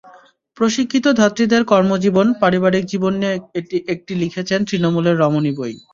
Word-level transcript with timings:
প্রশিক্ষিত 0.57 1.05
ধাত্রীদের 1.19 1.61
কর্মজীবন, 1.71 2.27
পারিবারিক 2.41 2.83
জীবন 2.85 3.13
নিয়ে 3.15 3.35
একটি 3.93 4.13
লিখেছেন 4.21 4.59
তৃণমূলের 4.67 5.19
রমণী 5.19 5.51
বই। 5.57 5.73